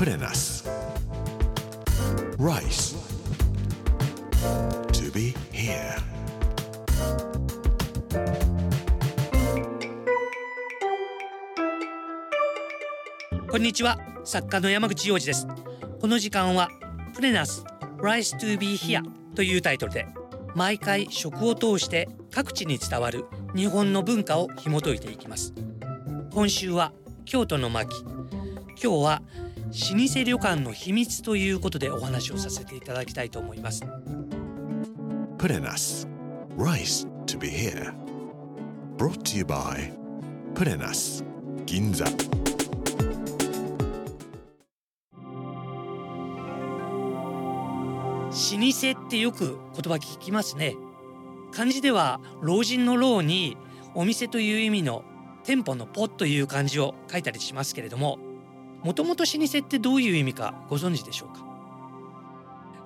[0.00, 0.66] プレナス
[2.38, 2.96] Rice.
[4.92, 6.00] To be here.
[13.50, 13.98] こんにちは。
[14.24, 15.46] 作家の山口洋二です。
[16.00, 16.70] この時間は
[17.14, 17.66] プレナス
[17.98, 19.02] Rise to be here
[19.34, 20.06] というタイトルで
[20.54, 25.52] 毎回食を通して各地に伝わる日本の文化を紐解いていきます。
[26.32, 26.94] 今週は
[27.26, 28.02] 京都の巻。
[28.82, 29.22] 今日は
[29.70, 33.84] 老舗旅館の秘密ということでお話をさせていただきたいと思います。
[35.38, 36.08] プレナス
[36.56, 37.94] Rice to be here.
[38.96, 39.92] Brought to you by
[40.54, 41.24] プレナス
[41.66, 42.10] 銀座老
[48.32, 50.74] 舗ってよく言葉聞きますね。
[51.52, 53.56] 漢字では老人の老に
[53.94, 55.04] お店という意味の
[55.44, 58.18] 店舗のポという漢字を書いたりしますけれども
[58.82, 61.44] もともと老舗ってどういう意味かご存知でしょうか？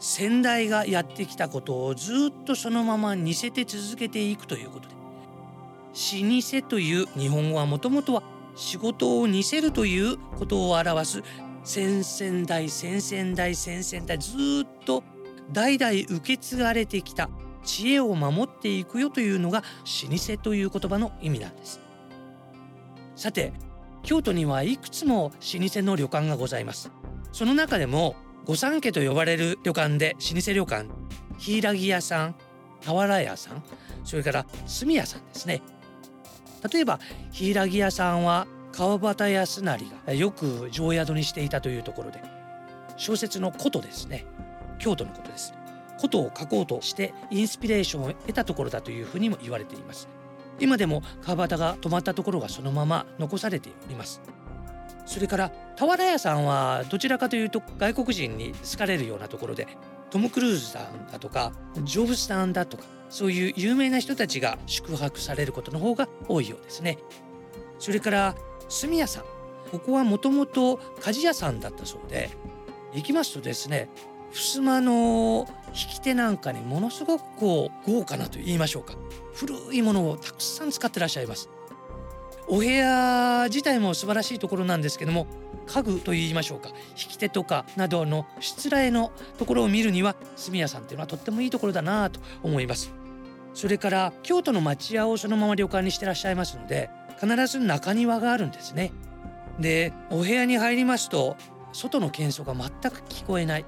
[0.00, 4.94] 先代がやってきたことをずっとそのまま似せて続けていくということで。
[4.94, 8.24] 老舗という日本語はもともとは
[8.56, 11.22] 仕事を似せるということを表す
[11.62, 14.30] 先々代先々代先々代ず
[14.64, 15.04] っと
[15.52, 17.30] 代々受け継がれてきた
[17.64, 19.62] 知恵を守っていくよというのが
[20.10, 21.80] 老舗という言葉の意味なんです。
[23.14, 23.52] さて
[24.04, 26.90] 京都にはいくつも老舗の旅館がございます。
[27.32, 30.88] その中でも御三家と呼ばれる旅館で老舗旅館
[31.38, 32.34] 柊屋さん
[32.84, 33.64] 俵屋さん
[34.04, 35.62] それから住屋さんですね。
[36.70, 37.00] 例えば
[37.32, 42.22] 柊屋さんは川端康成がよく常宿にしていたというところで
[42.98, 44.26] 小説の古都ですね。
[44.78, 45.54] 京都のことです。
[45.96, 50.08] 古都を書こうとしてインスピレーションを得たところだというふうにも言われています。
[50.60, 54.20] 今でも川端が止まったところがそのまま残されております。
[55.06, 59.68] それから俵屋さんはどちらかというと外国人に好かれるようなところで
[60.10, 61.52] トム・クルーズさんだとか
[61.82, 66.98] ジョブスさんだとかそういう有名な人たちが宿泊されることの方が多いようですね。
[67.78, 68.34] それから
[68.68, 69.24] 住屋さん。
[69.70, 72.30] ここはもともと鍛冶屋さんだったそうで
[72.92, 73.88] 行きますとですね
[74.34, 78.94] 襖の引き手なんかにものすごくこう豪華なと言いましょうか。
[79.34, 81.48] 古いものをたくさん使ってらっしゃいます。
[82.48, 85.26] お部屋自体も素晴らしいところなんですけども
[85.66, 86.68] 家具と言いましょうか。
[86.90, 92.92] 引き手とかなどのしつらえのところを見るには住屋さんっていうのはとってもいいところだなと思います。
[93.54, 96.90] それから京都の町屋をそのまま旅館にしてらっしゃいますので
[97.20, 98.92] 必ず中庭があるんですね。
[99.60, 101.36] でお部屋に入りますと
[101.72, 103.64] 外の喧騒が全く聞こえない。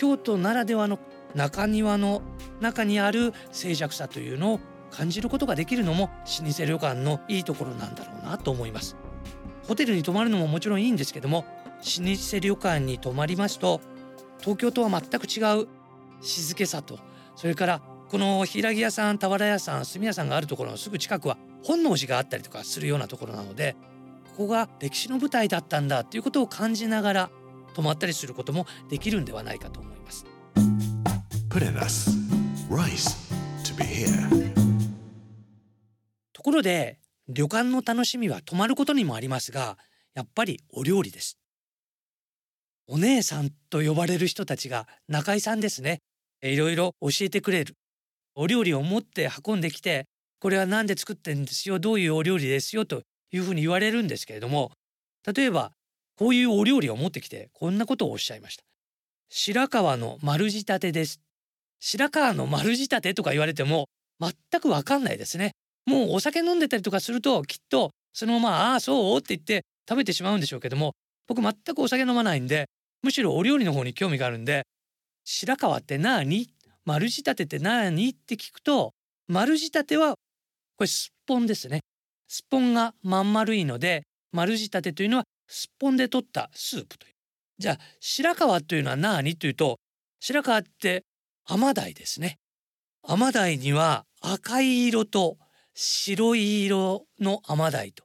[0.00, 0.98] 京都ならではの
[1.34, 2.22] 中庭の
[2.58, 6.08] 中にある静寂さというのを感じることができるのも
[6.40, 8.96] 老舗旅館のいいところなんだろうなと思います。
[9.68, 11.44] ホテルに泊まるのももちろんいいんですけども
[11.80, 13.82] 老舗旅館に泊まりますと
[14.38, 15.68] 東京とは全く違う
[16.22, 16.98] 静けさと
[17.36, 23.76] それからこの平木屋さん俵屋さん住屋さんがあるところのすぐ近くは本能寺があったりとかするようなところなので
[24.34, 27.30] ここが歴史の舞台だったんだということを感じながら
[27.80, 30.26] 泊まったりすることもできるんではないかと思います。
[36.34, 39.78] ところで旅館の楽しみは泊まることにもありますが
[40.14, 41.38] やっぱりお料理です。
[42.86, 46.02] お姉さんと呼ばれる人たちが中井さんですね。
[46.42, 47.76] いろいろ教えてくれる。
[48.34, 50.04] お料理を持って運んできて
[50.38, 53.02] これは何で作ってんですよどういうお料理ですよと
[53.32, 54.70] いうふうに言われるんですけれども
[55.34, 55.72] 例えば
[56.20, 58.62] こういうお料理を持ってきてこんなことをおっしゃいました
[59.30, 61.18] 白川の丸仕立てです
[61.80, 63.86] 白川の丸仕立てとか言われても
[64.20, 65.52] 全くわかんないですね
[65.86, 70.92] もうお酒飲んでたりとかするときっとそのまま「ああそう?」って言って食べてしまうんでしょうけども
[71.26, 72.66] 僕全くお酒飲まないんで
[73.02, 74.66] むしろお料理の方に興味があるんで
[75.24, 76.50] 「白川って何？
[76.84, 78.92] 丸仕立てって何?」って聞くと
[79.26, 80.16] 丸仕立ては
[80.76, 81.80] これすっぽんですね。
[82.28, 84.02] すっぽんがまん丸いので
[84.32, 87.14] 丸仕立てというのはすっぽんで取ったスープという。
[87.58, 89.78] じゃあ白川というのは何というと
[90.20, 91.04] 白川って
[91.44, 92.38] 甘鯛ですね。
[93.02, 95.36] 甘鯛には赤い色と
[95.74, 98.04] 白い色の甘鯛と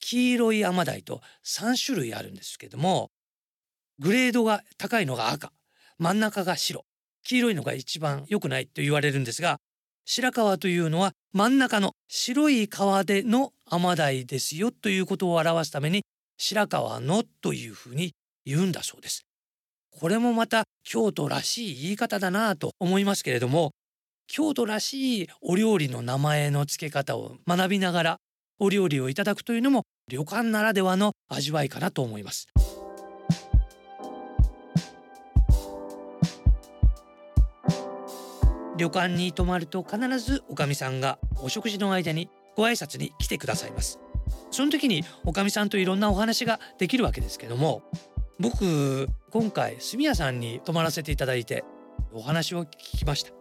[0.00, 3.10] 黄色い甘鯛と3種類あるんですけども
[3.98, 5.52] グレードが高いのが赤
[5.98, 6.84] 真ん中が白
[7.24, 9.58] 黄色いのが一番良くないと言われるんですが
[10.04, 12.68] 白川というのは真ん中の白い皮
[13.04, 16.02] での甘鯛ですよということを表すために
[16.38, 19.26] 白川のというふうに言うんだそうです。
[19.90, 23.70] これもまた京都らしい言い方だなと思いますけれども
[24.26, 28.16] 京都らしいお料理の名前の付け方を学びながら
[28.58, 32.46] お料理をいただくというのも旅館ならではの味わいかなと思います。
[38.76, 43.98] 旅館に泊まると必ずおかみさんがお食事の間にご挨拶に来てくださいます
[44.50, 47.82] その時におかみさんといろんなお話ができるわけですけども
[48.38, 51.64] 僕今回住屋さんに泊まらせていただいて
[52.12, 53.30] お話を聞きました。
[53.30, 53.36] こ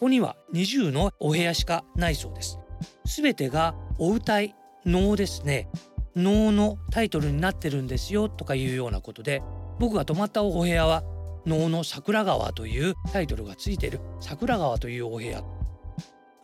[0.00, 2.58] こには20のお部屋しかないそうです。
[3.04, 4.54] すべてがお歌い
[4.84, 5.68] 能ですね。
[6.16, 9.42] 能のタイトルになってるんですよとかいうようなことで
[9.78, 11.04] 僕が泊まったお部屋は
[11.44, 14.00] 能の桜川というタイトルがついている。
[14.20, 15.42] 桜川というお部屋。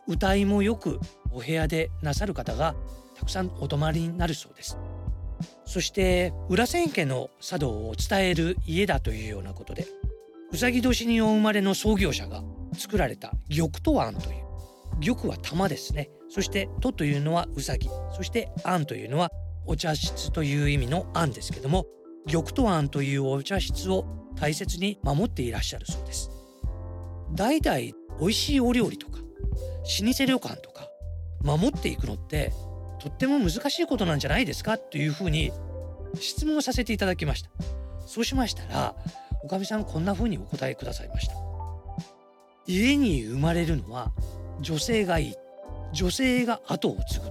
[0.07, 0.99] 歌いもよく
[1.31, 2.75] お部屋でなさる方が
[3.23, 4.77] たくさんお泊まりになるそうです。
[5.65, 9.87] そして裏千家の茶道を伝える家だというようなことで
[10.51, 12.43] うさぎ年にお生まれの創業者が
[12.73, 16.09] 作られた玉と庵という玉は玉ですね。
[16.29, 17.89] そして「と」というのはうさぎ。
[18.13, 19.31] そして「庵」というのは
[19.65, 21.85] お茶室という意味の庵ですけども
[22.29, 24.05] 玉と庵というお茶室を
[24.35, 26.29] 大切に守っていらっしゃるそうです。
[27.33, 27.77] 代々
[28.19, 30.89] 美味しいお料理とか老舗旅館とか
[31.41, 32.51] 守っていくのって
[33.03, 34.77] とっても難しいことなんじゃないですか？
[34.77, 35.51] というふうに
[36.21, 37.49] 質問をさせていただきました。
[38.07, 38.95] そうしましたら
[39.43, 41.33] おかみさんこんなふうにお答えくださいました。
[42.65, 44.13] 家に生まれるのは
[44.61, 45.35] 女性がいい。
[45.91, 47.25] 女性が後を継ぐ。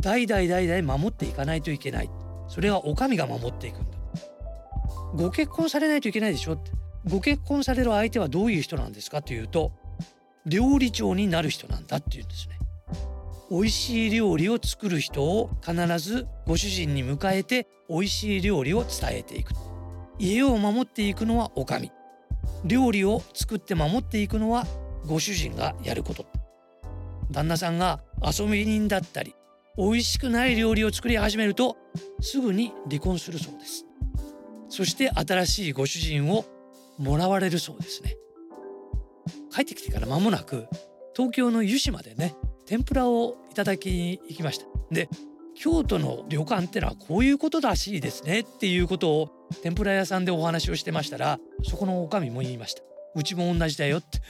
[0.00, 2.10] 代々代々守っていかないといけない。
[2.46, 3.98] それはお上が守っていくんだ。
[5.16, 6.70] ご結婚されないといけないでしょって。
[7.08, 9.72] ご結婚される相手はどういう人なんですかというと
[10.46, 12.53] 料理長になる人なんだっていうんですね。
[13.50, 19.52] 美味しい料理を作る人を必ずご主人に迎えて美味しい料理を伝えていく。
[20.18, 21.92] 家を守っていくのはお上。
[22.64, 24.66] 料理を作って守っていくのは
[25.06, 26.26] ご主人がやること。
[27.30, 29.34] 旦那さんが遊び人だったり
[29.76, 31.76] 美味しくない料理を作り始めると
[32.20, 33.84] すぐに離婚するそうです。
[34.68, 36.44] そして新しいご主人を
[36.98, 38.16] もらわれるそうですね。
[39.52, 40.66] 帰ってきてから間もなく
[41.14, 42.34] 東京の湯島でね
[42.66, 44.66] 天ぷらをいただきに行きました。
[44.90, 45.08] で
[45.54, 49.30] 京都の旅館ってのはこういうことらしいですねっていうことを
[49.62, 52.82] 天ぷら屋さんでお話をしてましたらそこの女将も言いました。
[53.14, 54.20] うちも同じだよって。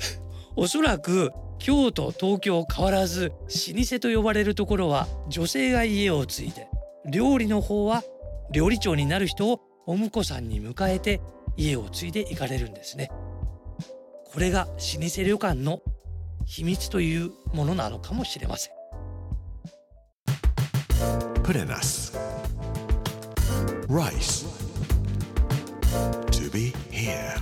[0.56, 3.32] おそらく京都東京変わらず
[3.74, 6.68] 老舗と呼ばれるところは女性が家を継いで
[7.08, 8.02] 料理の方は
[8.50, 11.20] 料理長になる人をお婿さんに迎えて
[11.56, 13.10] 家を継いで行かれるんですね。
[14.32, 15.80] これが老舗旅館の
[16.50, 18.72] 秘密というものなのかもしれません
[21.44, 22.12] Put in us.
[23.88, 24.46] Rice.
[26.32, 27.40] To be here.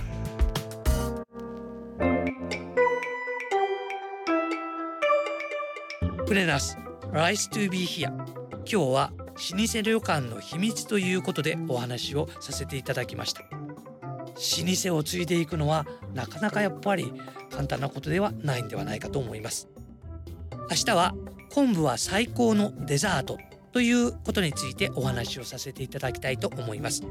[6.27, 6.77] プレナス
[7.11, 8.09] Rice to be here
[8.57, 13.58] 今日は老舗旅館の秘密ということでお話をさせていただきました
[14.39, 17.11] 老舗を継いでいくのはなかなかやっぱり
[17.49, 19.67] 簡単なことではないんではないかと思います
[20.69, 21.13] 明日は
[21.51, 23.37] 昆布は最高のデザート
[23.71, 27.03] ということについてお話をさせていただきたいと思います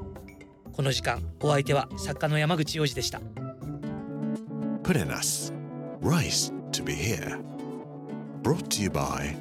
[0.72, 3.20] この時間お相手は作家の山口洋二でした
[4.84, 5.52] Put in us.
[6.00, 7.38] Rice to be here.
[8.42, 9.36] Brought to you by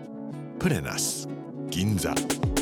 [0.60, 1.28] Put in us.
[1.70, 2.57] Ginza.